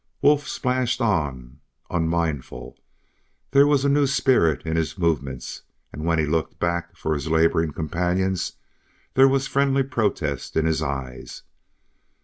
[0.23, 1.59] Wolf splashed on
[1.91, 2.75] unmindful;
[3.51, 5.61] there was a new spirit in his movements;
[5.93, 8.53] and when he looked back for his laboring companions
[9.13, 11.43] there was friendly protest in his eyes.